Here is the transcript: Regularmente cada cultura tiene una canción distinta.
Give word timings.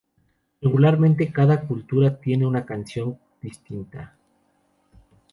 Regularmente 0.63 1.31
cada 1.31 1.67
cultura 1.67 2.19
tiene 2.19 2.47
una 2.47 2.65
canción 2.65 3.19
distinta. 3.39 4.15